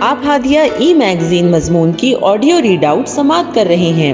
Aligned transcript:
آپ 0.00 0.16
ہادیہ 0.26 0.60
ای 0.78 0.94
میگزین 0.94 1.50
مضمون 1.50 1.92
کی 1.92 2.14
آڈیو 2.22 2.62
ریڈ 2.62 2.84
آؤٹ 2.84 3.08
سماعت 3.08 3.54
کر 3.54 3.64
رہے 3.68 3.74
ہیں۔ 3.76 4.12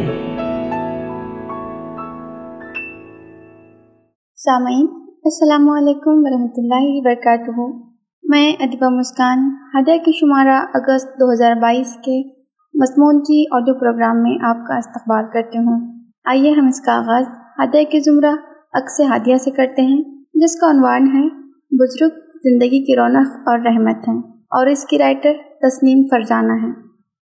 سامعین، 4.37 4.87
السلام 5.25 5.71
علیکم 5.71 6.11
ورحمۃ 6.15 6.53
اللہ 6.57 6.83
وبرکاتہ۔ 6.83 7.77
میں 8.23 8.53
ادبہ 8.61 8.89
مسکان، 8.89 9.39
ہادیہ 9.75 10.05
کی 10.05 10.13
شمارہ 10.13 10.67
اگست 10.75 11.09
دو 11.09 11.33
ہزار 11.33 11.55
بائیس 11.55 11.95
کے 11.95 12.29
مضمون 12.75 13.21
کی 13.21 13.45
آڈیو 13.53 13.75
پروگرام 13.75 14.23
میں 14.23 14.39
آپ 14.43 14.67
کا 14.67 14.77
استقبال 14.77 15.25
کرتی 15.33 15.59
ہوں۔ 15.59 16.03
آئیے 16.25 16.53
ہم 16.53 16.67
اس 16.67 16.81
کا 16.81 16.93
آغاز 16.93 17.25
ہادیہ 17.59 17.85
کے 17.85 18.01
زمرہ 18.01 18.37
اکثر 18.73 19.05
ہادیہ 19.05 19.37
سے 19.37 19.51
کرتے 19.51 19.83
ہیں، 19.83 20.03
جس 20.35 20.61
کا 20.61 20.71
عنوان 20.71 21.03
ہے، 21.03 21.29
بزرگ 21.79 22.11
زندگی 22.45 22.85
کی 22.85 22.97
رونق 22.97 23.49
اور 23.49 23.59
رحمت 23.59 24.09
ہیں۔ 24.09 24.33
اور 24.53 24.67
اس 24.67 24.85
کی 24.85 24.99
رائٹر 24.99 25.33
تسنیم 25.63 26.03
فرزانہ 26.11 26.53
ہے۔ 26.63 26.71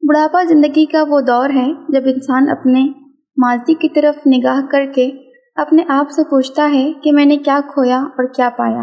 بڑھاپا 0.02 0.42
زندگی 0.48 0.84
کا 0.86 1.04
وہ 1.08 1.20
دور 1.20 1.50
ہے 1.50 1.66
جب 1.88 2.02
انسان 2.04 2.48
اپنے 2.48 2.86
ماضی 3.36 3.74
کی 3.74 3.88
طرف 3.88 4.26
نگاہ 4.26 4.60
کر 4.66 4.84
کے 4.94 5.10
اپنے 5.56 5.82
آپ 5.88 6.10
سے 6.10 6.22
پوچھتا 6.24 6.68
ہے 6.72 6.90
کہ 7.02 7.12
میں 7.12 7.24
نے 7.24 7.36
کیا 7.36 7.58
کھویا 7.66 7.98
اور 7.98 8.24
کیا 8.34 8.48
پایا۔ 8.56 8.82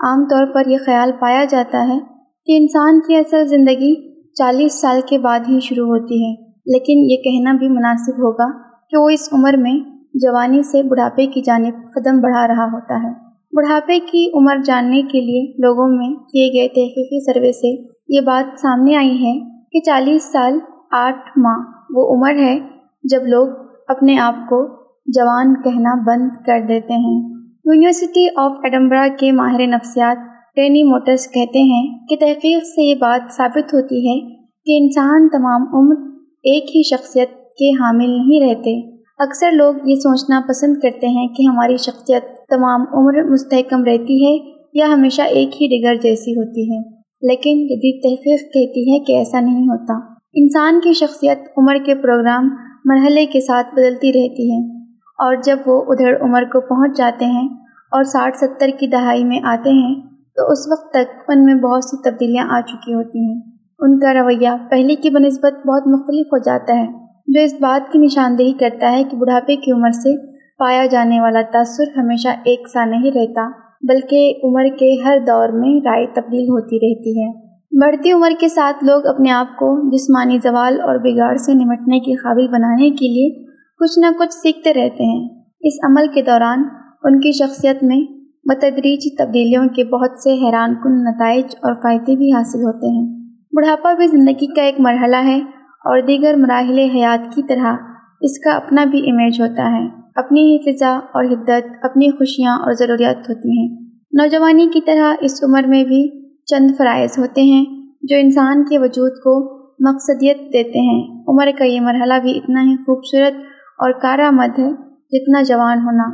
عام 0.00 0.24
طور 0.28 0.46
پر 0.46 0.68
یہ 0.68 0.78
خیال 0.86 1.10
پایا 1.20 1.44
جاتا 1.44 1.86
ہے 1.88 1.98
کہ 2.46 2.56
انسان 2.56 3.00
کی 3.00 3.16
اصل 3.16 3.46
زندگی 3.48 3.94
چالیس 4.34 4.80
سال 4.80 5.00
کے 5.08 5.18
بعد 5.18 5.48
ہی 5.48 5.58
شروع 5.60 5.86
ہوتی 5.86 6.24
ہے، 6.24 6.30
لیکن 6.66 7.10
یہ 7.10 7.22
کہنا 7.22 7.52
بھی 7.58 7.68
مناسب 7.68 8.18
ہوگا 8.18 8.50
کہ 8.90 8.96
وہ 8.96 9.08
اس 9.08 9.28
عمر 9.32 9.56
میں 9.56 9.78
جوانی 10.14 10.62
سے 10.62 10.82
بڑھاپے 10.82 11.26
کی 11.26 11.40
جانب 11.40 11.82
قدم 11.94 12.20
بڑھا 12.20 12.46
رہا 12.48 12.66
ہوتا 12.72 13.02
ہے۔ 13.02 13.12
بڑھاپے 13.52 13.98
کی 14.00 14.28
عمر 14.34 14.62
جاننے 14.64 15.02
کے 15.02 15.20
لیے 15.20 15.46
لوگوں 15.62 15.88
میں 15.88 16.14
کیے 16.24 16.48
گئے 16.52 16.68
تحقیقی 16.68 17.24
سروے 17.24 17.52
سے 17.52 17.76
یہ 18.12 18.20
بات 18.20 18.60
سامنے 18.60 18.96
آئی 18.96 19.24
ہے 19.24 19.40
کہ 19.72 19.80
چالیس 19.86 20.32
سال 20.32 20.58
آٹھ 20.90 21.38
ماہ 21.38 21.72
وہ 21.90 22.16
عمر 22.16 22.38
ہے 22.38 22.58
جب 23.04 23.26
لوگ 23.26 23.48
اپنے 23.88 24.18
آپ 24.18 24.34
کو 24.34 24.66
جوان 25.06 25.62
کہنا 25.62 26.02
بند 26.06 26.30
کر 26.46 26.60
دیتے 26.68 26.92
ہیں۔ 26.92 27.22
یونیورسٹی 27.64 28.28
آف 28.36 28.52
ایڈمبرا 28.64 29.06
کے 29.20 29.32
ماہر 29.32 29.66
نفسیات 29.66 30.16
رینی 30.58 30.82
موٹرس 30.82 31.26
کہتے 31.26 31.58
ہیں 31.58 31.98
کہ 32.08 32.16
تحقیق 32.20 32.64
سے 32.64 32.82
یہ 32.82 32.94
بات 32.94 33.32
ثابت 33.32 33.74
ہوتی 33.74 34.08
ہے 34.08 34.20
کہ 34.64 34.82
انسان 34.82 35.28
تمام 35.28 35.62
عمر 35.62 35.94
ایک 36.42 36.76
ہی 36.76 36.82
شخصیت 36.82 37.30
کے 37.30 37.70
حامل 37.70 38.10
نہیں 38.10 38.40
رہتے۔ 38.40 38.96
اکثر 39.18 39.50
لوگ 39.52 39.74
یہ 39.84 39.96
سوچنا 39.96 40.40
پسند 40.48 40.74
کرتے 40.82 41.06
ہیں 41.06 41.26
کہ 41.26 41.42
ہماری 41.42 41.76
شخصیت 41.76 42.24
تمام 42.48 42.80
عمر 42.80 43.30
مستحکم 43.30 43.84
رہتی 43.84 44.26
ہے 44.26 44.52
یا 44.74 44.86
ہمیشہ 44.92 45.22
ایک 45.22 45.62
ہی 45.62 45.66
ڈگر 45.66 45.94
جیسی 45.94 46.32
ہوتی 46.32 46.72
ہے۔ 46.72 46.99
لیکن 47.22 47.66
جدید 47.66 48.02
تحقیق 48.02 48.40
کہتی 48.40 48.92
ہے 48.92 49.04
کہ 49.04 49.18
ایسا 49.18 49.40
نہیں 49.40 49.62
ہوتا۔ 49.62 50.14
انسان 50.34 50.80
کی 50.80 50.92
شخصیت 50.92 51.38
عمر 51.56 51.76
کے 51.84 51.94
پروگرام 51.94 52.48
مرحلے 52.84 53.26
کے 53.26 53.40
ساتھ 53.40 53.74
بدلتی 53.74 54.08
رہتی 54.08 54.52
ہے 54.52 54.78
اور 54.94 55.36
جب 55.44 55.56
وہ 55.66 55.84
ادھر 55.88 56.22
عمر 56.22 56.42
کو 56.42 56.60
پہنچ 56.60 56.98
جاتے 56.98 57.24
ہیں 57.24 57.48
اور 57.92 58.02
ساٹھ 58.02 58.36
ستر 58.36 58.68
کی 58.78 58.86
دہائی 58.86 59.24
میں 59.24 59.40
آتے 59.44 59.70
ہیں 59.70 59.94
تو 60.36 60.52
اس 60.52 60.58
وقت 60.70 60.90
تک 60.90 61.22
ان 61.28 61.44
میں 61.44 61.54
بہت 61.54 61.84
سی 61.84 62.10
تبدیلیاں 62.10 62.46
آ 62.50 62.60
چکی 62.60 62.94
ہوتی 62.94 63.18
ہیں۔ 63.18 63.40
ان 63.78 63.98
کا 63.98 64.14
رویہ 64.14 64.48
پہلے 64.70 64.94
کی 64.94 65.10
بنسبت 65.10 65.66
بہت 65.66 65.86
مختلف 65.86 66.26
ہو 66.26 66.38
جاتا 66.38 66.78
ہے۔ 66.78 66.86
جو 67.26 67.40
اس 67.40 67.54
بات 67.60 67.92
کی 67.92 67.98
نشاندہی 67.98 68.52
کرتا 68.52 68.92
ہے 68.92 69.04
کہ 69.04 69.16
بڑھاپے 69.16 69.56
کی 69.56 69.72
عمر 69.72 69.90
سے 69.90 70.16
پایا 70.58 70.86
جانے 70.86 71.20
والا 71.20 71.40
تأثر 71.52 71.98
ہمیشہ 71.98 72.28
ایک 72.28 72.68
سا 72.68 72.84
نہیں 72.84 73.10
رہتا۔ 73.14 73.59
بلکہ 73.82 74.34
عمر 74.44 74.64
کے 74.78 75.02
ہر 75.04 75.18
دور 75.26 75.48
میں 75.48 75.80
رائے 75.84 76.06
تبدیل 76.06 76.44
ہوتی 76.44 76.76
رہتی 76.76 77.22
ہے۔ 77.22 77.50
بڑھتی 77.80 78.12
عمر 78.12 78.30
کے 78.40 78.48
ساتھ 78.48 78.84
لوگ 78.84 79.06
اپنے 79.06 79.30
آپ 79.30 79.46
کو 79.46 79.90
جسمانی 79.90 80.38
زوال 80.38 80.80
اور 80.80 80.96
بگاڑ 80.96 81.36
سے 81.36 81.54
نمٹنے 81.54 82.00
کے 82.00 82.14
قابل 82.14 82.48
بنانے 82.48 82.90
کے 82.90 83.08
لیے 83.08 83.44
کچھ 83.80 83.98
نہ 83.98 84.06
کچھ 84.18 84.34
سیکھتے 84.34 84.74
رہتے 84.74 85.04
ہیں۔ 85.04 85.28
اس 85.60 85.72
عمل 85.84 86.06
کے 86.14 86.22
دوران 86.22 86.64
ان 87.04 87.20
کی 87.20 87.32
شخصیت 87.32 87.82
میں 87.82 88.00
بتدریج 88.44 89.18
تبدیلیوں 89.18 89.68
کے 89.68 89.84
بہت 89.84 90.10
سے 90.22 90.32
حیران 90.32 90.74
کن 90.74 91.04
نتائج 91.04 91.44
اور 91.62 91.74
فائدے 91.74 92.16
بھی 92.16 92.32
حاصل 92.32 92.58
ہوتے 92.58 92.86
ہیں۔ 92.86 93.20
بڑھاپا 93.52 93.92
بھی 93.94 94.06
زندگی 94.06 94.46
کا 94.46 94.62
ایک 94.62 94.80
مرحلہ 94.80 95.16
ہے 95.16 95.38
اور 95.84 96.00
دیگر 96.06 96.34
مراحل 96.36 96.78
حیات 96.78 97.34
کی 97.34 97.42
طرح 97.42 97.76
اس 98.20 98.38
کا 98.38 98.50
اپنا 98.50 98.84
بھی 98.84 99.10
امیج 99.10 99.40
ہوتا 99.40 99.78
ہے۔ 99.78 99.99
اپنی 100.16 100.40
ہی 100.40 100.58
فضا 100.58 100.98
اور 101.14 101.24
حدت، 101.24 101.72
اپنی 101.82 102.10
خوشیاں 102.10 102.58
اور 102.58 102.72
ضروریات 102.72 103.28
ہوتی 103.28 103.58
ہیں۔ 103.58 103.76
نوجوانی 104.12 104.66
کی 104.72 104.80
طرح 104.86 105.14
اس 105.20 105.44
عمر 105.44 105.62
میں 105.68 105.84
بھی 105.84 106.30
چند 106.44 106.70
فرائض 106.78 107.18
ہوتے 107.18 107.42
ہیں 107.42 107.64
جو 108.02 108.16
انسان 108.16 108.64
کے 108.64 108.78
وجود 108.78 109.12
کو 109.12 109.60
مقصدیت 109.80 110.38
دیتے 110.52 110.78
ہیں۔ 110.78 111.24
عمر 111.28 111.48
کا 111.58 111.64
یہ 111.64 111.80
مرحلہ 111.80 112.14
بھی 112.22 112.36
اتنا 112.36 112.62
ہی 112.62 112.76
خوبصورت 112.76 113.34
اور 113.78 113.90
کارآمد 113.92 114.58
ہے 114.58 114.70
جتنا 115.12 115.42
جوان 115.42 115.78
ہونا۔ 115.78 116.04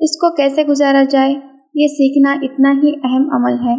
اس 0.00 0.16
کو 0.16 0.36
کیسے 0.36 0.64
گزارا 0.64 1.02
جائے؟ 1.10 1.34
یہ 1.74 1.86
سیکھنا 1.86 2.32
اتنا 2.42 2.72
ہی 2.82 2.92
اہم 3.04 3.30
عمل 3.32 3.68
ہے، 3.68 3.76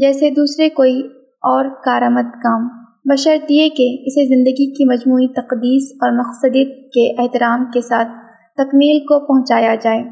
جیسے 0.00 0.30
دوسرے 0.30 0.68
کوئی 0.68 1.00
اور 1.42 1.64
کارآمد 1.84 2.32
کام۔ 2.42 2.68
بشرط 3.04 3.44
یہ 3.48 3.68
کہ 3.68 3.96
اسے 4.06 4.28
زندگی 4.28 4.74
کی 4.74 4.84
مجموعی 4.84 5.26
تقدیس 5.26 5.92
اور 6.00 6.18
مقصدیت 6.18 6.68
کے 6.94 7.22
احترام 7.22 7.64
کے 7.64 7.80
ساتھ 7.80 8.08
تکمیل 8.64 9.00
کو 9.00 9.26
پہنچایا 9.26 9.74
جائے۔ 9.74 10.04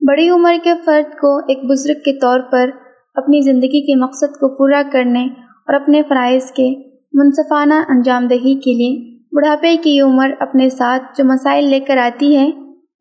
بڑی 0.00 0.28
عمر 0.28 0.54
کے 0.62 0.72
فرد 0.84 1.18
کو 1.18 1.38
ایک 1.38 1.58
بزرگ 1.70 1.94
کے 1.94 2.18
طور 2.18 2.40
پر 2.40 2.70
اپنی 3.14 3.40
زندگی 3.40 3.86
کے 3.86 3.94
مقصد 3.94 4.34
کو 4.34 4.58
پورا 4.58 4.82
کرنے 4.92 5.24
اور 5.44 5.74
اپنے 5.74 6.02
فرائض 6.08 6.50
کے 6.50 6.68
منصفانہ 7.12 7.74
انجام 7.74 8.26
دہی 8.26 8.54
کے 8.54 8.74
لیے 8.74 9.18
بڑھاپے 9.32 9.76
کی 9.82 10.00
عمر 10.00 10.30
اپنے 10.40 10.70
ساتھ 10.70 11.02
جو 11.18 11.24
مسائل 11.24 11.64
لے 11.64 11.80
کر 11.80 11.96
آتی 11.96 12.36
ہے 12.36 12.50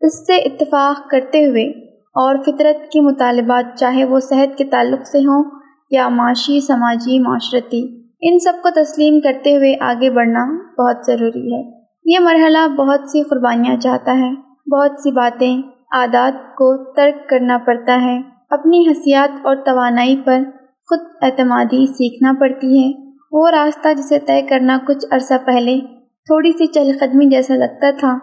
اس 0.02 0.28
سے 0.28 0.36
اتفاق 0.36 1.10
کرتے 1.10 1.46
ہوئے 1.46 1.64
اور 1.96 2.36
فطرت 2.46 2.92
کے 2.92 3.02
مطالبات 3.02 3.80
چاہے 3.80 4.06
وہ 4.06 4.20
صحت 4.20 4.58
کے 4.58 4.64
تعلق 4.64 5.08
سے 5.08 5.20
ہوں 5.20 5.44
یا 5.92 6.10
معاشی، 6.10 6.60
سماجی، 6.60 7.20
معاشرتی، 7.20 8.02
ان 8.22 8.40
سب 8.40 8.54
کو 8.64 8.70
تسلیم 8.70 9.20
کرتے 9.20 9.58
ہوئے 9.58 9.74
آگے 9.80 10.10
بڑھنا 10.10 10.46
بہت 10.78 11.06
ضروری 11.08 11.54
ہے۔ 11.54 11.80
یہ 12.06 12.20
مرحلہ 12.20 12.68
بہت 12.68 13.00
سی 13.00 13.24
قربانیاں 13.24 13.78
چاہتا 13.78 14.12
ہے۔ 14.12 14.49
بہت 14.72 14.92
سی 14.92 15.12
باتیں 15.12 15.62
عادات 15.92 16.56
کو 16.56 16.94
ترک 16.94 17.30
کرنا 17.30 17.58
پڑتا 17.58 18.02
ہے۔ 18.02 18.22
اپنی 18.50 18.92
حسیات 18.92 19.40
اور 19.44 19.56
توانائی 19.56 20.22
پر 20.26 20.44
خود 20.90 21.00
اعتمادی 21.22 21.88
سیکھنا 21.88 22.34
پڑتی 22.40 22.80
ہے۔ 22.80 23.10
وہ 23.32 23.50
راستہ 23.50 23.94
جسے 23.98 24.20
طے 24.20 24.42
کرنا 24.42 24.78
کچھ 24.88 25.06
عرصہ 25.12 25.34
پہلے 25.46 25.80
تھوڑی 26.26 26.52
سی 26.52 26.68
چہل 26.68 26.92
قدمی 27.00 27.26
جیسا 27.26 27.56
لگتا 27.56 27.92
تھا، 27.92 28.18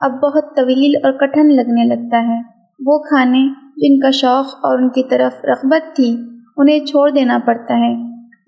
اب 0.00 0.12
بہت 0.22 0.56
طویل 0.56 0.92
اور 1.04 1.12
کٹھن 1.12 1.48
لگنے 1.56 1.84
لگتا 1.84 2.28
ہے۔ 2.28 2.40
وہ 2.86 2.98
کھانے 2.98 3.46
جن 3.76 4.00
کا 4.00 4.10
شوق 4.10 4.46
اور 4.46 4.78
ان 4.78 4.88
کی 4.88 5.02
طرف 5.02 5.44
رغبت 5.44 5.96
تھی، 5.96 6.16
انہیں 6.56 6.78
چھوڑ 6.78 7.10
دینا 7.10 7.38
پڑتا 7.46 7.74
ہے۔ 7.74 7.94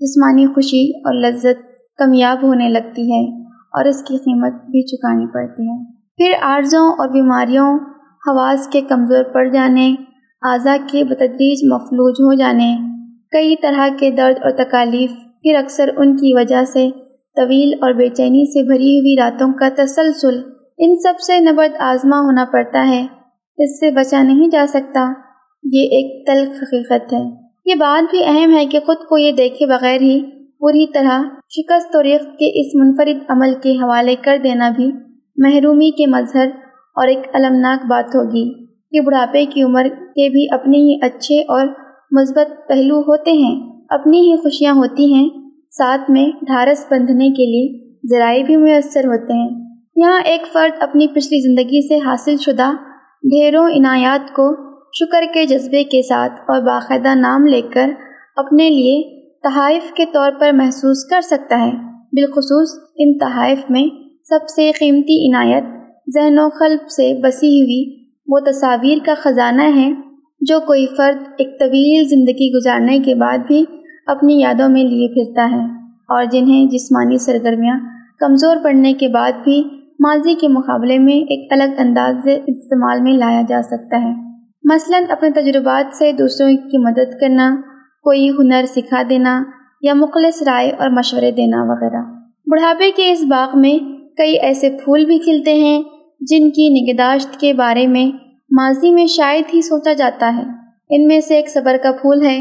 جسمانی 0.01 0.47
خوشی 0.47 0.99
اور 0.99 1.15
لذت 1.15 1.63
کمیاب 1.99 2.39
ہونے 2.43 2.69
لگتی 2.69 3.13
ہے 3.13 3.43
اور 3.47 3.85
اس 3.85 4.03
کی 4.03 4.17
قیمت 4.17 4.53
بھی 4.53 4.87
چکانی 4.87 5.27
پڑتی 5.27 5.71
ہے۔ 5.71 6.02
پھر 6.23 6.33
عارضوں 6.43 6.93
اور 6.93 7.09
بیماریوں، 7.09 7.79
حواس 8.29 8.69
کے 8.69 8.81
کمزور 8.81 9.25
پڑ 9.25 9.49
جانے، 9.49 9.95
اعضاء 10.43 10.77
کے 10.91 11.05
بتدریج 11.05 11.73
مفلوج 11.73 12.13
ہو 12.13 12.35
جانے، 12.35 12.77
کئی 13.33 13.57
طرح 13.63 13.89
کے 13.99 14.11
درد 14.11 14.43
اور 14.43 14.51
تکالیف 14.51 15.11
پھر 15.43 15.55
اکثر 15.55 15.91
ان 15.97 16.17
کی 16.17 16.35
وجہ 16.35 16.65
سے 16.65 16.91
طویل 17.37 17.73
اور 17.83 17.93
بے 17.93 18.09
چینی 18.09 18.45
سے 18.53 18.63
بھری 18.63 18.99
ہوئی 18.99 19.17
راتوں 19.19 19.53
کا 19.53 19.69
تسلسل 19.77 20.41
ان 20.79 20.97
سب 20.97 21.21
سے 21.21 21.39
نبرد 21.39 21.77
آزما 21.79 22.21
ہونا 22.21 22.45
پڑتا 22.53 22.89
ہے، 22.89 23.07
اس 23.59 23.81
سے 23.81 23.91
بچا 23.91 24.23
نہیں 24.23 24.49
جا 24.49 24.65
سکتا۔ 24.69 25.13
یہ 25.65 25.83
ایک 25.83 26.27
تلخ 26.27 26.63
حقیقت 26.63 27.13
ہے۔ 27.13 27.31
یہ 27.67 27.75
بات 27.75 28.11
بھی 28.11 28.25
اہم 28.25 28.55
ہے 28.55 28.67
کہ 28.67 28.81
خود 28.87 28.97
کو 28.97 29.19
یہ 29.19 29.33
دیکھے 29.33 29.67
بغیر 29.67 30.01
ہی 30.01 30.23
پوری 30.59 30.87
طرح 30.87 31.23
شکست 31.51 31.97
و 31.97 32.03
ریخت 32.03 32.39
کے 32.39 32.61
اس 32.61 32.75
منفرد 32.75 33.31
عمل 33.31 33.55
کے 33.63 33.73
حوالے 33.73 34.17
کر 34.17 34.37
دینا 34.45 34.71
بھی 34.77 34.93
محرومی 35.37 35.91
کے 35.91 36.07
مظہر 36.07 36.47
اور 36.97 37.09
ایک 37.09 37.19
المناک 37.33 37.87
بات 37.87 38.15
ہوگی 38.15 38.67
کہ 38.93 39.01
بڑھاپے 39.01 39.45
کی 39.45 39.63
عمر 39.63 39.89
کے 39.89 40.29
بھی 40.29 40.47
اپنے 40.51 40.79
ہی 40.79 40.99
اچھے 41.03 41.41
اور 41.41 41.67
مثبت 42.11 42.69
پہلو 42.69 43.01
ہوتے 43.01 43.33
ہیں، 43.33 43.71
اپنی 43.89 44.21
ہی 44.21 44.37
خوشیاں 44.37 44.75
ہوتی 44.75 45.15
ہیں۔ 45.15 45.29
ساتھ 45.71 46.11
میں 46.11 46.45
ڈھارس 46.45 46.87
بندھنے 46.91 47.29
کے 47.29 47.47
لیے 47.47 47.95
ذرائع 48.11 48.45
بھی 48.45 48.57
میسر 48.57 49.05
ہوتے 49.05 49.33
ہیں۔ 49.33 49.77
یہاں 49.97 50.21
ایک 50.21 50.47
فرد 50.53 50.83
اپنی 50.83 51.07
پچھلی 51.07 51.41
زندگی 51.41 51.89
سے 51.89 51.99
حاصل 51.99 52.37
شدہ 52.37 52.71
ڈھیروں 53.23 53.69
عنایات 53.69 54.33
کو 54.33 54.73
شکر 54.99 55.25
کے 55.35 55.47
جذبے 55.47 55.85
کے 55.85 56.03
ساتھ 56.03 56.33
اور 56.33 56.61
باقاعدہ 56.61 57.15
نام 57.15 57.47
لے 57.47 57.63
کر 57.63 57.91
اپنے 58.37 58.71
لیے 58.71 59.21
تحائف 59.43 59.93
کے 59.93 60.05
طور 60.13 60.33
پر 60.41 60.51
محسوس 60.53 61.05
کر 61.11 61.21
سکتا 61.21 61.61
ہے۔ 61.61 61.71
بالخصوص 62.13 62.91
ان 62.97 63.19
تحائف 63.19 63.59
میں 63.71 64.02
سب 64.25 64.39
سے 64.57 64.71
قیمتی 64.79 65.31
عنایت 65.31 65.65
ذہن 66.15 66.39
و 66.39 66.49
قلب 66.59 66.91
سے 66.91 67.15
بسی 67.15 67.63
ہوئی 67.63 68.05
وہ 68.29 68.39
تصاویر 68.39 68.99
کا 69.07 69.15
خزانہ 69.17 69.63
ہے 69.63 69.93
جو 70.41 70.61
کوئی 70.67 70.87
فرد 70.97 71.23
ایک 71.39 71.59
طویل 71.59 72.09
زندگی 72.09 72.53
گزارنے 72.57 72.99
کے 72.99 73.15
بعد 73.15 73.39
بھی 73.47 73.65
اپنی 74.07 74.41
یادوں 74.41 74.69
میں 74.69 74.85
لیے 74.85 75.09
پھرتا 75.09 75.49
ہے 75.53 75.65
اور 76.09 76.25
جنہیں 76.25 76.67
جسمانی 76.67 77.19
سرگرمیاں 77.19 77.79
کمزور 78.19 78.57
پڑنے 78.63 78.93
کے 78.93 79.09
بعد 79.09 79.33
بھی 79.45 79.63
ماضی 80.01 80.35
کے 80.35 80.49
مقابلے 80.49 80.99
میں 80.99 81.15
ایک 81.15 81.53
الگ 81.53 81.75
انداز 81.79 82.15
سے 82.25 82.35
استعمال 82.47 83.01
میں 83.01 83.13
لایا 83.13 83.43
جا 83.49 83.61
سکتا 83.63 84.03
ہے۔ 84.03 84.13
مثلا 84.65 85.01
اپنے 85.09 85.31
تجربات 85.31 85.97
سے 85.97 86.13
دوسروں 86.13 86.49
کی 86.49 86.79
مدد 86.79 87.21
کرنا، 87.21 87.57
کوئی 88.03 88.31
ہنر 88.31 88.65
سکھا 88.77 89.03
دینا 89.11 89.43
یا 89.83 89.95
مخلص 89.95 90.43
رائے 90.43 90.71
اور 90.71 90.89
مشورے 90.91 91.31
دینا 91.31 91.63
وغیرہ۔ 91.63 92.03
بڑھاپے 92.47 92.91
کے 92.97 93.13
اس 93.13 93.25
باغ 93.25 93.59
میں 93.61 94.02
کئی 94.17 94.39
ایسے 94.39 94.71
پھول 94.71 95.05
بھی 95.05 95.19
کھلتے 95.19 95.55
ہیں 95.55 95.83
جن 96.21 96.51
کی 96.51 96.69
نگہداشت 96.69 97.41
کے 97.41 97.53
بارے 97.53 97.87
میں 97.87 98.07
ماضی 98.51 98.91
میں 98.91 99.07
شاید 99.07 99.45
ہی 99.55 99.63
سوچا 99.63 99.93
جاتا 99.93 100.33
ہے۔ 100.37 100.43
ان 100.91 101.07
میں 101.07 101.21
سے 101.21 101.37
ایک 101.37 101.49
صبر 101.49 101.77
کا 101.83 101.93
پھول 101.93 102.27
ہے، 102.27 102.39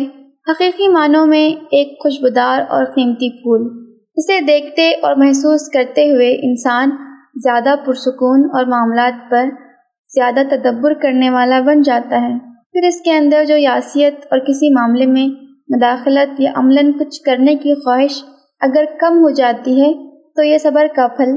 حقیقی 0.47 0.87
معنوں 0.87 1.25
میں 1.25 1.65
ایک 1.71 2.03
خوشبودار 2.03 2.61
اور 2.69 2.85
قیمتی 2.85 3.29
پھول۔ 3.29 3.91
اسے 4.15 4.41
دیکھتے 4.41 4.91
اور 5.01 5.15
محسوس 5.15 5.69
کرتے 5.69 6.11
ہوئے 6.11 6.35
انسان 6.35 6.89
زیادہ 7.35 7.75
پرسکون 7.85 8.49
اور 8.53 8.65
معاملات 8.65 9.31
پر 9.31 9.45
زیادہ 10.13 10.39
تدبر 10.49 10.93
کرنے 10.93 11.29
والا 11.29 11.61
بن 11.61 11.81
جاتا 11.81 12.21
ہے۔ 12.21 12.39
پھر 12.71 12.87
اس 12.87 13.01
کے 13.01 13.11
اندر 13.13 13.45
جو 13.47 13.57
یاسیت 13.57 14.15
اور 14.31 14.39
کسی 14.39 14.73
معاملے 14.73 15.05
میں 15.05 15.27
مداخلت 15.69 16.41
یا 16.41 16.51
عملاً 16.55 16.91
کچھ 16.91 17.21
کرنے 17.21 17.55
کی 17.55 17.73
خواہش 17.73 18.23
اگر 18.61 18.83
کم 18.99 19.17
ہو 19.17 19.29
جاتی 19.29 19.81
ہے 19.81 19.93
تو 20.35 20.43
یہ 20.43 20.57
صبر 20.57 20.87
کا 20.95 21.07
پھل 21.07 21.29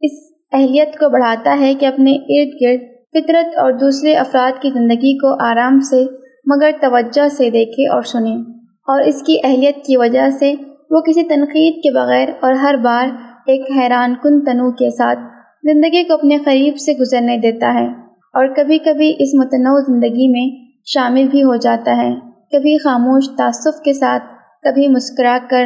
اس 0.00 0.10
اہلیت 0.52 0.98
کو 0.98 1.08
بڑھاتا 1.08 1.56
ہے 1.60 1.74
کہ 1.74 1.86
اپنے 1.86 2.12
ارد 2.12 2.62
گرد 2.62 2.80
فطرت 3.10 3.58
اور 3.58 3.72
دوسرے 3.72 4.14
افراد 4.14 4.62
کی 4.62 4.70
زندگی 4.70 5.18
کو 5.18 5.44
آرام 5.44 5.80
سے، 5.80 6.04
مگر 6.46 6.70
توجہ 6.80 7.28
سے 7.28 7.50
دیکھے 7.50 7.88
اور 7.88 8.02
سنیں۔ 8.02 8.36
اور 8.80 9.00
اس 9.00 9.22
کی 9.22 9.38
اہلیت 9.44 9.76
کی 9.76 9.96
وجہ 9.96 10.30
سے 10.30 10.54
وہ 10.90 11.00
کسی 11.00 11.22
تنقید 11.22 11.82
کے 11.82 11.94
بغیر 11.94 12.28
اور 12.40 12.52
ہر 12.52 12.74
بار 12.76 13.06
ایک 13.46 13.60
حیران 13.76 14.14
کن 14.22 14.44
تنوع 14.44 14.70
کے 14.70 14.90
ساتھ 14.90 15.18
زندگی 15.62 16.02
کو 16.02 16.14
اپنے 16.14 16.38
قریب 16.44 16.76
سے 16.76 16.92
گزرنے 16.92 17.36
دیتا 17.36 17.74
ہے۔ 17.74 17.86
اور 18.34 18.54
کبھی 18.54 18.78
کبھی 18.78 19.14
اس 19.18 19.34
متنوع 19.34 19.80
زندگی 19.80 20.28
میں 20.28 20.72
شامل 20.84 21.28
بھی 21.30 21.42
ہو 21.42 21.56
جاتا 21.56 21.96
ہے۔ 21.96 22.14
کبھی 22.52 22.78
خاموش 22.78 23.24
تعصف 23.38 23.82
کے 23.84 23.92
ساتھ، 23.92 24.22
کبھی 24.62 24.88
مسکرا 24.88 25.38
کر، 25.50 25.64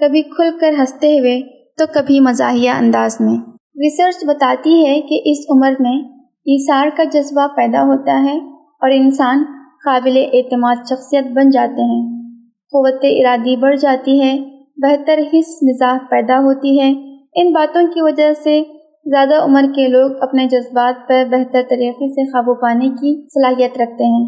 کبھی 0.00 0.22
کھل 0.22 0.50
کر 0.60 0.70
ہنستے 0.78 1.18
ہوئے، 1.18 1.40
تو 1.78 1.84
کبھی 1.94 2.20
مزاحیہ 2.20 2.70
انداز 2.70 3.16
میں۔ 3.20 3.55
ریسرچ 3.78 4.24
بتاتی 4.26 4.86
ہے 4.86 5.00
کہ 5.00 5.20
اس 5.24 5.38
عمر 5.50 5.72
میں 5.80 5.98
ایثار 6.24 6.88
کا 6.96 7.04
جذبہ 7.04 7.46
پیدا 7.46 7.82
ہوتا 7.82 8.24
ہے 8.24 8.38
اور 8.80 8.90
انسان 8.90 9.44
قابل 9.84 10.24
اعتماد 10.32 10.76
شخصیت 10.76 11.24
بن 11.24 11.50
جاتے 11.50 11.82
ہیں۔ 11.82 12.06
قوت 12.46 13.00
ارادی 13.02 13.56
بڑھ 13.56 13.76
جاتی 13.76 14.22
ہے، 14.22 14.34
بہتر 14.76 15.18
حص 15.18 15.62
مزاح 15.62 15.98
پیدا 16.10 16.38
ہوتی 16.38 16.80
ہے۔ 16.80 16.92
ان 17.34 17.52
باتوں 17.52 17.82
کی 17.94 18.02
وجہ 18.02 18.32
سے 18.32 18.62
زیادہ 19.04 19.34
عمر 19.34 19.64
کے 19.74 19.88
لوگ 19.88 20.10
اپنے 20.20 20.46
جذبات 20.46 21.08
پر 21.08 21.24
بہتر 21.30 21.62
طریقے 21.70 22.08
سے 22.08 22.24
قابو 22.24 22.54
پانے 22.54 22.88
کی 22.88 23.26
صلاحیت 23.34 23.78
رکھتے 23.78 24.04
ہیں۔ 24.04 24.26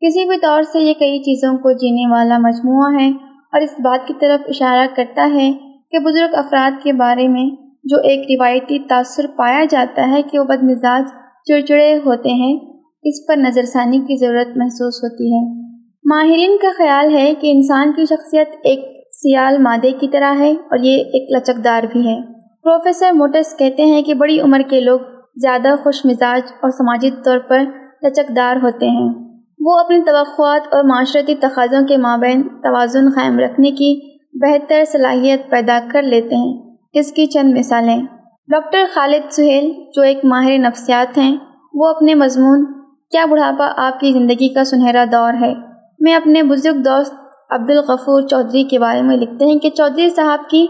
کسی 0.00 0.28
بھی 0.28 0.36
طور 0.36 0.62
سے 0.62 0.80
یہ 0.80 0.94
کئی 0.98 1.18
چیزوں 1.18 1.52
کو 1.52 1.72
جینے 1.72 2.12
والا 2.12 2.38
مجموعہ 2.38 3.02
ہے 3.02 3.08
اور 3.52 3.60
اس 3.60 3.74
بات 3.78 4.08
کی 4.08 4.14
طرف 4.20 4.44
اشارہ 4.48 4.86
کرتا 4.96 5.30
ہے 5.34 5.52
کہ 5.90 5.98
بزرگ 5.98 6.34
افراد 6.34 6.82
کے 6.82 6.92
بارے 6.92 7.28
میں 7.28 7.63
جو 7.84 7.96
ایک 7.96 8.18
روایتی 8.18 8.78
تاثر 8.78 9.26
پایا 9.36 9.64
جاتا 9.70 10.10
ہے 10.10 10.22
کہ 10.22 10.38
وہ 10.38 10.44
بد 10.44 10.62
مزاج 10.62 11.04
چڑچڑے 11.48 11.96
ہوتے 11.96 12.28
ہیں، 12.28 12.58
اس 13.02 13.26
پر 13.28 13.36
نظر 13.36 13.62
ثانی 13.62 13.98
کی 13.98 14.16
ضرورت 14.16 14.56
محسوس 14.56 15.04
ہوتی 15.04 15.32
ہے۔ 15.32 15.64
ماہرین 16.04 16.56
کا 16.62 16.68
خیال 16.76 17.14
ہے 17.14 17.34
کہ 17.40 17.52
انسان 17.54 17.92
کی 17.92 18.04
شخصیت 18.04 18.48
ایک 18.64 18.78
سیال 19.12 19.58
مادے 19.58 19.90
کی 19.90 20.08
طرح 20.08 20.34
ہے 20.38 20.50
اور 20.50 20.78
یہ 20.82 20.96
ایک 20.96 21.36
لچکدار 21.36 21.82
بھی 21.92 22.08
ہے۔ 22.08 22.20
پروفیسر 22.64 23.12
موٹس 23.12 23.56
کہتے 23.58 23.84
ہیں 23.84 24.02
کہ 24.02 24.14
بڑی 24.14 24.40
عمر 24.40 24.60
کے 24.70 24.80
لوگ 24.80 24.98
زیادہ 25.36 25.74
خوش 25.82 26.04
مزاج 26.04 26.42
اور 26.62 26.70
سماجی 26.70 27.10
طور 27.24 27.38
پر 27.38 27.58
لچکدار 28.02 28.56
ہوتے 28.56 28.88
ہیں۔ 28.88 29.14
وہ 29.60 29.78
اپنی 29.78 29.98
توقعات 30.06 30.74
اور 30.74 30.84
معاشرتی 30.84 31.34
تقاضوں 31.34 31.86
کے 31.86 31.96
مابین 31.96 32.42
توازن 32.42 33.08
قائم 33.08 33.38
رکھنے 33.38 33.70
کی 33.70 34.18
بہتر 34.32 34.84
صلاحیت 34.92 35.50
پیدا 35.50 35.80
کر 35.92 36.02
لیتے 36.02 36.34
ہیں۔ 36.34 36.63
اس 36.94 37.12
کی 37.12 37.26
چند 37.26 37.58
مثالیں۔ 37.58 38.02
ڈاکٹر 38.48 38.84
خالد 38.94 39.32
سہیل، 39.32 39.72
جو 39.94 40.02
ایک 40.02 40.24
ماہر 40.24 40.58
نفسیات 40.58 41.18
ہیں، 41.18 41.36
وہ 41.74 41.86
اپنے 41.86 42.14
مضمون 42.14 42.64
کیا 43.10 43.26
بڑھاپا 43.26 43.72
آپ 43.76 44.00
کی 44.00 44.12
زندگی 44.12 44.48
کا 44.48 44.64
سنہرا 44.64 45.04
دور 45.12 45.34
ہے؟ 45.40 45.54
میں 46.00 46.14
اپنے 46.14 46.42
بزرگ 46.42 46.74
دوست 46.74 47.14
عبدالغفور 47.50 48.22
چودھری 48.22 48.64
کے 48.64 48.78
بارے 48.78 49.02
میں 49.02 49.16
لکھتے 49.16 49.44
ہیں 49.44 49.58
کہ 49.58 49.70
چودھری 49.70 50.10
صاحب 50.10 50.50
کی 50.50 50.66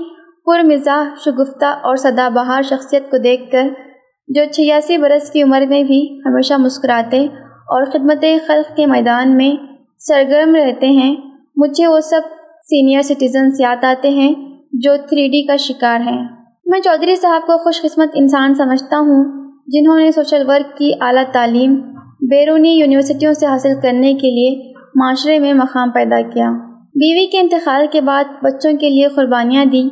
پر 0.47 0.61
مزاح، 0.65 1.05
شگفتہ 1.25 1.65
اور 1.65 1.97
سدا 1.97 2.29
بہار 2.29 2.63
شخصیت 2.63 3.11
کو 3.11 3.17
دیکھ 3.17 3.53
کر، 3.53 3.69
جو 4.29 4.43
چھیاسی 4.53 4.99
برس 4.99 5.31
کی 5.31 5.43
عمر 5.43 5.63
میں 5.69 5.83
بھی 5.83 6.21
ہمیشہ 6.27 6.55
مسکراتے 6.55 7.27
اور 7.67 7.85
خدمت 7.85 8.25
خلق 8.47 8.77
کے 8.77 8.87
میدان 8.87 9.37
میں 9.37 9.55
سرگرم 9.99 10.55
رہتے 10.55 10.87
ہیں، 10.87 11.17
مجھے 11.57 11.87
وہ 11.87 12.01
سب 12.01 12.21
سینئر 12.63 13.03
سٹیزنس 13.03 13.61
یاد 13.61 13.85
آتے 13.85 14.09
ہیں۔ 14.09 14.54
جو 14.79 14.93
تھری 15.09 15.29
ڈی 15.29 15.43
کا 15.43 15.57
شکار 15.57 16.01
ہیں۔ 16.01 16.29
میں 16.67 16.81
چودھری 16.81 17.17
صاحب 17.17 17.47
کو 17.47 17.59
خوش 17.59 17.83
قسمت 17.83 18.09
انسان 18.15 18.55
سمجھتا 18.55 18.99
ہوں، 18.99 19.53
جنہوں 19.67 19.99
نے 19.99 20.13
سوشل 20.13 20.43
ورک 20.49 20.77
کی 20.79 20.93
اعلیٰ 21.01 21.23
تعلیم 21.33 21.75
بیرونی 22.31 22.71
یونیورسٹیوں 22.71 23.33
سے 23.33 23.47
حاصل 23.47 23.81
کرنے 23.83 24.15
کے 24.15 24.31
لیے 24.31 24.73
معاشرے 24.95 25.39
میں 25.39 25.53
مقام 25.55 25.91
پیدا 25.91 26.21
کیا۔ 26.21 26.51
بیوی 26.95 27.27
کے 27.27 27.41
انتقال 27.41 27.87
کے 27.93 28.01
بعد 28.01 28.25
بچوں 28.43 28.73
کے 28.81 28.91
لیے 28.91 29.09
قربانیاں 29.09 29.65
دی 29.65 29.83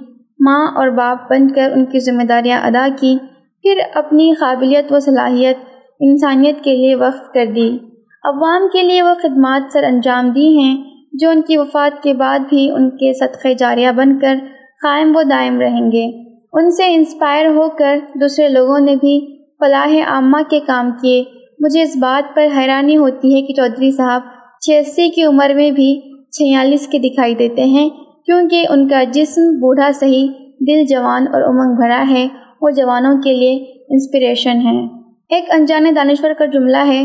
ماں 0.40 0.67
اور 0.67 0.88
باپ 0.88 1.31
بن 1.31 1.50
کر 1.50 1.73
ان 1.75 1.84
کی 1.84 2.00
ذمہ 2.00 2.23
داریاں 2.23 2.61
ادا 2.62 2.88
کی 3.00 3.19
پھر 3.62 3.81
اپنی 3.94 4.32
قابلیت 4.40 4.93
و 4.93 4.99
صلاحیت 4.99 5.56
انسانیت 6.00 6.64
کے 6.64 6.76
لیے 6.76 6.94
وقف 6.94 7.32
کر 7.34 7.46
دی۔ 7.46 7.79
عوام 8.25 8.62
کے 8.73 8.82
لیے 8.82 9.02
وہ 9.02 9.14
خدمات 9.23 9.73
سر 9.73 9.84
انجام 9.84 10.31
دی 10.31 10.58
ہیں، 10.58 10.82
جو 11.12 11.31
ان 11.31 11.43
کی 11.43 11.56
وفات 11.56 12.02
کے 12.02 12.14
بعد 12.14 12.38
بھی 12.49 12.70
ان 12.70 12.90
کے 12.90 13.12
صدقے 13.12 13.55
جاریہ 13.55 13.90
بن 13.96 14.19
کر 14.19 14.34
قائم 14.82 15.12
و 15.17 15.23
دائم 15.23 15.61
رہیں 15.61 15.93
گے۔ 15.93 16.11
ان 16.52 16.70
سے 16.70 16.94
انسپائر 16.94 17.46
ہو 17.46 17.69
کر 17.79 17.99
دوسرے 18.14 18.49
لوگوں 18.49 18.81
نے 18.81 18.96
بھی 18.96 19.37
فلاح 19.58 20.11
عامہ 20.11 20.50
کے 20.50 20.61
کام 20.67 20.90
کیے۔ 21.02 21.25
مجھے 21.61 21.82
اس 21.82 21.96
بات 21.96 22.34
پر 22.34 22.46
حیرانی 22.56 22.96
ہوتی 22.96 23.34
ہے 23.34 23.43
کہ 23.43 23.55
چودھری 23.55 23.90
صاحب 23.90 24.20
چھیاسی 24.61 25.08
کی 25.08 25.23
عمر 25.23 25.50
میں 25.55 25.70
بھی 25.70 26.00
چھیالیس 26.31 26.88
کے 26.88 26.99
دکھائی 26.99 27.34
دیتے 27.34 27.64
ہیں، 27.64 27.88
کیونکہ 28.26 28.67
ان 28.70 28.88
کا 28.88 29.02
جسم 29.02 29.40
بوڑھا، 29.40 29.90
صحیح، 29.94 30.29
دل 30.61 30.84
جوان 30.84 31.26
اور 31.32 31.43
امنگ 31.43 31.76
بھرا 31.76 32.05
ہے۔ 32.11 32.29
وہ 32.62 32.70
جوانوں 32.70 33.22
کے 33.22 33.32
لیے 33.32 33.55
انسپریشن 33.91 34.60
ہے 34.60 34.84
ایک 35.31 35.44
انجانے 35.51 35.93
دانشور 35.93 36.31
کا 36.39 36.44
جملہ 36.44 36.77
ہے 36.77 37.05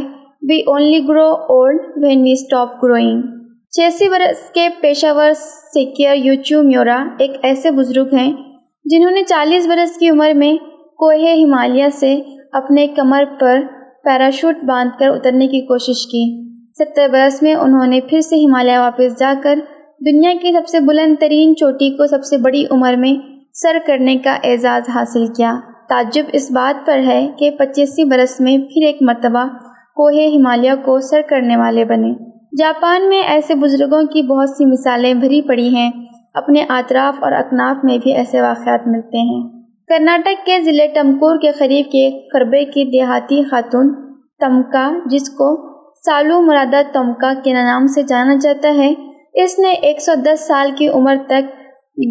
we 0.49 0.59
only 0.59 1.07
grow 1.07 1.27
old 1.29 1.79
when 1.97 2.21
we 2.21 2.31
stop 2.31 2.83
growing 2.83 3.21
چھیاسی 3.77 4.09
برس 4.09 4.49
کے 4.49 4.69
پیشہ 4.81 5.07
ور 5.15 5.33
سیکر 5.73 6.15
یوچو 6.15 6.63
میورا 6.63 7.03
ایک 7.19 7.31
ایسے 7.43 7.71
بزرگ 7.71 8.15
ہیں 8.15 8.33
جنہوں 8.85 9.11
نے 9.11 9.21
چالیس 9.23 9.67
برس 9.67 9.97
کی 9.97 10.09
عمر 10.09 10.31
میں 10.35 10.53
کوہ 10.97 11.13
ہمالیہ 11.13 11.85
سے 11.93 12.21
اپنے 12.53 12.87
کمر 12.87 13.23
پر 13.39 13.59
پیراشوٹ 14.03 14.55
باندھ 14.63 14.99
کر 14.99 15.07
اترنے 15.07 15.47
کی 15.47 15.61
کوشش 15.61 16.07
کی۔ 16.07 16.53
ستر 16.79 17.07
برس 17.11 17.41
میں 17.43 17.53
انہوں 17.53 17.87
نے 17.87 18.01
پھر 18.01 18.21
سے 18.21 18.35
ہمالیہ 18.35 18.77
واپس 18.77 19.19
جا 19.19 19.33
کر 19.43 19.59
دنیا 20.05 20.33
کی 20.41 20.51
سب 20.51 20.67
سے 20.67 20.79
بلند 20.79 21.15
ترین 21.19 21.55
چوٹی 21.55 21.89
کو 21.89 22.07
سب 22.07 22.23
سے 22.23 22.37
بڑی 22.37 22.63
عمر 22.71 22.93
میں 22.97 23.13
سر 23.53 23.77
کرنے 23.87 24.15
کا 24.15 24.37
اعزاز 24.43 24.89
حاصل 24.89 25.27
کیا۔ 25.27 25.55
تعجب 25.89 26.23
اس 26.33 26.51
بات 26.51 26.87
پر 26.87 26.97
ہے 26.97 27.27
کہ 27.39 27.51
پچیسی 27.51 28.03
برس 28.03 28.39
میں 28.39 28.57
پھر 28.57 28.85
ایک 28.85 28.97
مرتبہ 29.01 29.47
کوہ 29.95 30.11
ہمالیہ 30.11 30.71
کو 30.85 30.99
سر 30.99 31.21
کرنے 31.29 31.57
والے 31.57 31.85
بنے۔ 31.85 32.26
جاپان 32.57 33.09
میں 33.09 33.23
ایسے 33.23 33.55
بزرگوں 33.55 34.03
کی 34.03 34.21
بہت 34.21 34.49
سی 34.49 34.65
مثالیں 34.65 35.13
بھری 35.13 35.41
پڑی 35.41 35.75
ہیں۔ 35.75 35.91
اپنے 36.33 36.65
اطراف 36.69 37.23
اور 37.23 37.31
اکناف 37.31 37.77
میں 37.83 37.97
بھی 37.97 38.13
ایسے 38.13 38.41
واقعات 38.41 38.87
ملتے 38.87 39.17
ہیں۔ 39.17 39.49
کرناٹک 39.87 40.45
کے 40.45 40.61
ضلع 40.61 40.85
ٹمکور 40.93 41.37
کے 41.41 41.51
قریب 41.51 41.91
کے 41.91 42.09
خربے 42.33 42.65
کی 42.65 42.91
دیہاتی 42.91 43.43
خاتون 43.43 43.93
تمکا، 44.39 44.91
جس 45.05 45.29
کو 45.29 45.67
سالو 45.93 46.41
مرادہ 46.41 46.81
تمکا 46.93 47.33
کے 47.43 47.53
نام 47.53 47.87
سے 47.87 48.03
جانا 48.03 48.35
جاتا 48.41 48.73
ہے، 48.77 48.93
اس 49.43 49.59
نے 49.59 49.69
ایک 49.69 50.01
سو 50.01 50.11
دس 50.15 50.47
سال 50.47 50.71
کی 50.75 50.87
عمر 50.87 51.15
تک 51.27 51.49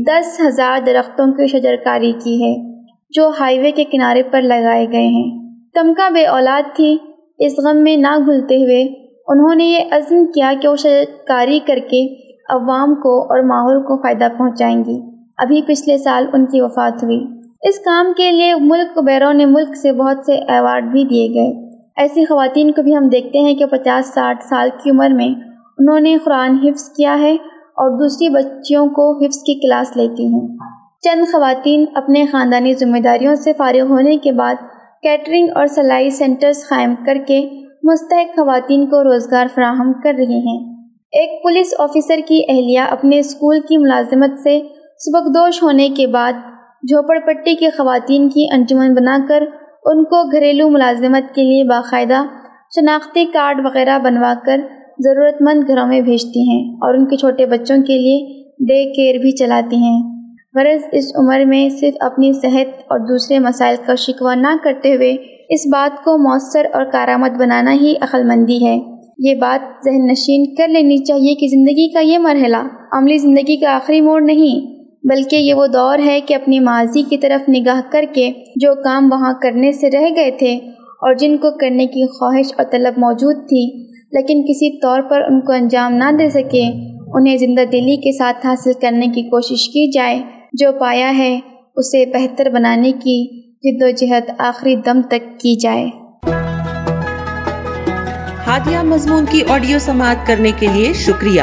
دس 0.09 0.41
ہزار 0.47 0.79
درختوں 0.87 1.27
کی 1.27 1.47
شجرکاری 1.47 2.13
کی 2.13 2.45
ہے، 2.45 2.83
جو 3.11 3.31
ہائی 3.41 3.59
وے 3.59 3.71
کے 3.71 3.85
کنارے 3.85 4.23
پر 4.23 4.43
لگائے 4.43 4.87
گئے 4.93 5.07
ہیں۔ 5.07 5.55
تمکا 5.75 6.09
بے 6.09 6.27
اولاد 6.27 6.77
تھی، 6.77 6.97
اس 7.39 7.53
غم 7.65 7.83
میں 7.83 7.97
نہ 7.97 8.19
گھلتے 8.27 8.57
ہوئے 8.57 9.06
انہوں 9.29 9.55
نے 9.55 9.65
یہ 9.65 9.79
عزم 9.91 10.27
کیا 10.27 10.53
کہ 10.63 10.69
وہ 10.69 10.77
کاری 11.27 11.59
کر 11.59 11.79
کے 11.91 12.07
عوام 12.49 12.95
کو 12.95 13.23
اور 13.23 13.43
ماحول 13.43 13.83
کو 13.83 13.97
فائدہ 13.97 14.29
پہنچائیں 14.39 14.85
گی۔ 14.85 15.01
ابھی 15.39 15.63
پچھلے 15.63 15.99
سال 15.99 16.27
ان 16.33 16.47
کی 16.47 16.61
وفات 16.61 17.05
ہوئی۔ 17.05 17.25
اس 17.63 17.79
کام 17.79 18.07
کے 18.17 18.33
لیے 18.33 18.55
ملک 18.61 18.99
بیرون 18.99 19.53
ملک 19.53 19.77
سے 19.77 19.93
بہت 19.93 20.17
سے 20.27 20.35
ایوارڈ 20.35 20.85
بھی 20.85 21.05
دیے 21.05 21.29
گئے۔ 21.29 21.67
ایسی 21.97 22.25
خواتین 22.25 22.71
کو 22.71 22.83
بھی 22.83 22.97
ہم 22.97 23.09
دیکھتے 23.09 23.39
ہیں 23.39 23.55
کہ 23.55 23.67
پچاس 23.67 24.15
ساٹھ 24.15 24.45
سال 24.45 24.69
کی 24.83 24.91
عمر 24.91 25.09
میں 25.09 25.29
انہوں 25.79 26.01
نے 26.01 26.17
قرآن 26.25 26.51
حفظ 26.65 26.89
کیا 26.89 27.19
ہے 27.21 27.33
اور 27.33 27.99
دوسری 27.99 28.29
بچیوں 28.29 28.87
کو 28.87 29.25
حفظ 29.25 29.39
کی 29.39 29.55
کلاس 29.55 29.97
لیتی 29.97 30.27
ہیں۔ 30.27 30.49
چند 31.03 31.25
خواتین 31.33 31.85
اپنے 31.95 32.27
خاندانی 32.33 32.75
ذمہ 32.75 32.99
داریوں 32.99 33.35
سے 33.35 33.53
فارغ 33.53 33.87
ہونے 33.89 34.17
کے 34.17 34.33
بعد 34.33 34.55
کیٹرنگ 35.03 35.49
اور 35.55 35.67
سلائی 35.67 36.11
سینٹرز 36.11 36.69
قائم 36.69 36.95
کر 37.07 37.19
کے 37.27 37.49
مستحق 37.87 38.37
خواتین 38.37 38.87
کو 38.87 39.05
روزگار 39.05 39.47
فراہم 39.55 39.93
کر 39.93 40.15
رہی 40.19 40.39
ہیں۔ 40.39 40.77
ایک 41.13 41.43
پولیس 41.43 41.75
آفیسر 41.79 42.19
کی 42.29 42.43
اہلیہ 42.49 42.81
اپنے 42.91 43.19
اسکول 43.19 43.61
کی 43.61 43.79
ملازمت 43.79 44.39
سے 44.39 44.61
سبکدوش 44.99 45.63
ہونے 45.63 45.89
کے 45.89 46.07
بعد 46.07 46.33
جھوپڑ 46.83 47.19
پٹی 47.19 47.55
کے 47.55 47.71
خواتین 47.71 48.29
کی 48.29 48.47
انجمن 48.53 48.95
بنا 48.95 49.19
کر 49.29 49.43
ان 49.85 50.05
کو 50.05 50.33
گھریلو 50.33 50.69
ملازمت 50.69 51.35
کے 51.35 51.43
لیے 51.43 51.65
باقاعدہ 51.65 52.23
شناختی 52.75 53.25
کارڈ 53.25 53.67
وغیرہ 53.67 53.99
بنوا 53.99 54.35
کر 54.47 54.61
ضرورت 54.99 55.43
مند 55.43 55.69
گھروں 55.69 55.87
میں 55.87 56.01
بھیجتی 56.01 56.51
ہیں 56.51 56.75
اور 56.75 56.95
ان 56.95 57.07
کے 57.07 57.17
چھوٹے 57.17 57.47
بچوں 57.47 57.77
کے 57.77 57.99
لیے 57.99 58.45
ڈے 58.69 58.85
کیئر 58.95 59.23
بھی 59.23 59.33
چلاتی 59.33 59.77
ہیں۔ 59.77 60.03
غرض 60.55 60.85
اس 60.93 61.05
عمر 61.17 61.45
میں 61.45 61.69
صرف 61.69 61.95
اپنی 62.01 62.33
صحت 62.33 62.83
اور 62.89 62.99
دوسرے 62.99 63.39
مسائل 63.39 63.77
کا 63.87 63.95
شکوہ 63.95 64.35
نہ 64.35 64.57
کرتے 64.65 64.97
ہوئے 64.97 65.17
اس 65.49 65.67
بات 65.73 66.05
کو 66.05 66.17
مؤثر 66.19 66.67
اور 66.73 66.85
کارآمد 66.85 67.39
بنانا 67.39 67.73
ہی 67.73 67.95
عقل 68.01 68.25
مندی 68.25 68.65
ہے۔ 68.67 68.77
یہ 69.19 69.35
بات 69.35 69.85
ذہن 69.85 70.07
نشین 70.07 70.55
کر 70.55 70.69
لینی 70.69 70.97
چاہیے 70.99 71.35
کہ 71.35 71.49
زندگی 71.49 71.89
کا 71.93 72.01
یہ 72.01 72.19
مرحلہ 72.19 72.57
عملی 72.93 73.19
زندگی 73.19 73.57
کا 73.57 73.75
آخری 73.75 74.01
موڑ 74.01 74.21
نہیں، 74.23 74.65
بلکہ 75.05 75.37
یہ 75.37 75.55
وہ 75.55 75.67
دور 75.67 75.99
ہے 76.07 76.21
کہ 76.21 76.35
اپنی 76.35 76.61
ماضی 76.61 77.03
کی 77.03 77.19
طرف 77.19 77.49
نگاہ 77.49 77.81
کر 77.93 78.05
کے 78.15 78.31
جو 78.61 78.75
کام 78.75 79.13
وہاں 79.13 79.33
کرنے 79.43 79.73
سے 79.73 79.91
رہ 79.91 80.09
گئے 80.17 80.31
تھے 80.31 80.55
اور 81.03 81.15
جن 81.15 81.37
کو 81.37 81.51
کرنے 81.59 81.87
کی 81.87 82.07
خواہش 82.07 82.53
اور 82.59 82.67
طلب 82.73 82.99
موجود 82.99 83.49
تھی، 83.49 83.65
لیکن 84.13 84.43
کسی 84.43 84.81
طور 84.81 85.03
پر 85.03 85.23
ان 85.23 85.41
کو 85.41 85.53
انجام 85.53 85.95
نہ 85.95 86.11
دے 86.19 86.29
سکے۔ 86.31 86.65
انہیں 87.15 87.37
زندہ 87.37 87.65
دلی 87.73 87.97
کے 87.97 88.13
ساتھ 88.19 88.47
حاصل 88.47 88.73
کرنے 88.81 89.07
کی 89.07 89.23
کوشش 89.23 89.69
کی 89.69 89.91
جائے، 89.93 90.21
جو 90.53 90.71
پایا 90.81 91.17
ہے، 91.19 91.39
اسے 91.77 92.05
بہتر 92.07 92.49
بنانے 92.51 92.93
کی 92.93 93.19
جد 93.67 93.83
و 93.83 93.91
جہد 93.91 94.31
آخری 94.39 94.77
دم 94.77 95.01
تک 95.03 95.41
کی 95.41 95.57
جائے۔ 95.57 95.91
ہادیہ 98.47 98.79
مضمون 98.79 99.25
کی 99.31 99.43
آڈیو 99.49 99.79
سماعت 99.79 100.27
کرنے 100.27 100.51
کے 100.57 100.67
لیے 100.73 100.93
شکریہ۔ 100.93 101.43